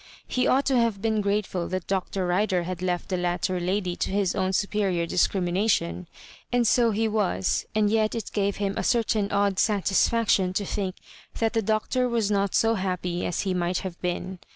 [0.27, 2.25] He ought to have been grateful that Dr.
[2.27, 6.07] Ridei had left the latter lady to his own superior dis crimination—
[6.51, 10.95] and so he was; and yet it gave him a certam odd satisfaction to think
[11.37, 14.39] that the Doctot was not so happy as he might have been.